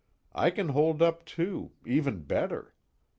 I 0.33 0.49
can 0.49 0.69
hold 0.69 1.03
up 1.03 1.25
too, 1.25 1.73
even 1.85 2.23
better. 2.23 2.73